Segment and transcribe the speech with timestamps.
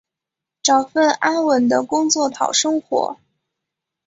[0.63, 3.17] 找份安稳的工作讨生活